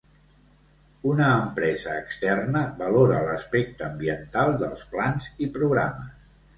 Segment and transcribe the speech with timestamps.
[1.09, 6.31] Una empresa externa valora l'aspecte ambiental dels plans i programes.